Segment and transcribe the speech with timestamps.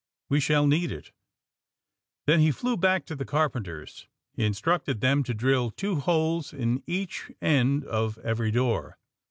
[0.29, 1.11] We shall need if
[2.25, 4.07] Then he flew back to the carpenters.
[4.33, 8.97] He in structed them to drill two holes in each end of every door.